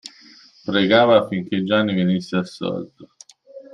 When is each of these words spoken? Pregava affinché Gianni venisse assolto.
Pregava 0.65 1.19
affinché 1.19 1.63
Gianni 1.63 1.93
venisse 1.93 2.35
assolto. 2.35 3.09